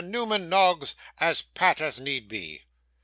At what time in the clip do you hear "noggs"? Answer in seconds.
0.49-0.95